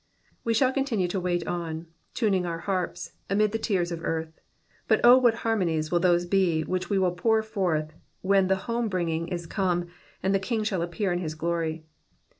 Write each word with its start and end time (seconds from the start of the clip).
We 0.43 0.55
shall 0.55 0.73
continue 0.73 1.07
to 1.09 1.19
wait 1.19 1.45
on, 1.45 1.85
tuning 2.15 2.43
our 2.43 2.57
harps, 2.57 3.11
amid 3.29 3.51
the 3.51 3.59
tears 3.59 3.91
of 3.91 3.99
eartn; 4.03 4.31
but 4.87 4.99
O 5.05 5.15
what 5.15 5.35
harmonies 5.45 5.91
will 5.91 5.99
those 5.99 6.25
be 6.25 6.63
which 6.63 6.89
we 6.89 6.97
will 6.97 7.11
pour 7.11 7.43
forth, 7.43 7.93
when 8.23 8.47
the 8.47 8.55
home 8.65 8.89
bringing 8.89 9.27
is 9.27 9.45
come, 9.45 9.89
and 10.23 10.33
the 10.33 10.39
King 10.39 10.63
shall 10.63 10.81
appear 10.81 11.11
in 11.13 11.19
his 11.19 11.35
glory. 11.35 11.85